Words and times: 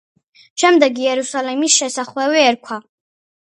შემდეგ 0.61 0.97
იერუსალიმის 1.03 1.77
შესახვევი 1.83 2.41
ერქვა. 2.47 2.81